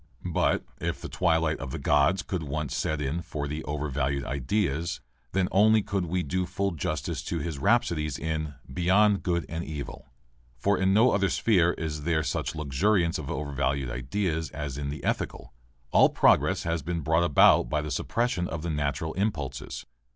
But 0.33 0.65
if 0.79 0.99
the 0.99 1.09
twilight 1.09 1.59
of 1.59 1.79
Gods 1.83 2.23
could 2.23 2.41
once 2.41 2.75
set 2.75 2.99
in 2.99 3.21
for 3.21 3.47
the 3.47 3.63
overvalued 3.65 4.23
ideas 4.23 4.99
then 5.31 5.47
only 5.51 5.83
could 5.83 6.07
we 6.07 6.23
do 6.23 6.47
full 6.47 6.71
justice 6.71 7.21
to 7.25 7.37
his 7.37 7.59
rhapsodies 7.59 8.17
in 8.17 8.55
"Beyond 8.73 9.21
Good 9.21 9.45
and 9.47 9.63
Evil." 9.63 10.07
For 10.57 10.75
in 10.75 10.91
no 10.91 11.11
other 11.11 11.29
sphere 11.29 11.73
is 11.73 12.01
there 12.01 12.23
such 12.23 12.55
luxuriance 12.55 13.19
of 13.19 13.29
overvalued 13.29 13.91
ideas 13.91 14.49
as 14.49 14.75
in 14.75 14.89
the 14.89 15.03
ethical. 15.03 15.53
All 15.91 16.09
progress 16.09 16.63
has 16.63 16.81
been 16.81 17.01
brought 17.01 17.23
about 17.23 17.69
by 17.69 17.83
the 17.83 17.91
suppression 17.91 18.47
of 18.47 18.63
the 18.63 18.71
natural 18.71 19.13
impulses. 19.13 19.85